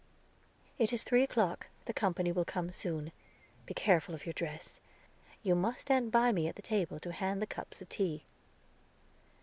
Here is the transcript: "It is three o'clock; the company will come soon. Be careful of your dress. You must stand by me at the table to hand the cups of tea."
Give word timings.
"It 0.79 0.91
is 0.91 1.03
three 1.03 1.21
o'clock; 1.21 1.67
the 1.85 1.93
company 1.93 2.31
will 2.31 2.43
come 2.43 2.71
soon. 2.71 3.11
Be 3.67 3.75
careful 3.75 4.15
of 4.15 4.25
your 4.25 4.33
dress. 4.33 4.81
You 5.43 5.53
must 5.53 5.81
stand 5.81 6.11
by 6.11 6.31
me 6.31 6.47
at 6.47 6.55
the 6.55 6.63
table 6.63 6.99
to 7.01 7.11
hand 7.11 7.39
the 7.39 7.45
cups 7.45 7.83
of 7.83 7.89
tea." 7.89 8.23